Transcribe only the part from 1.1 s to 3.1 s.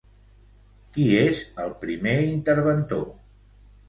és el primer interventor?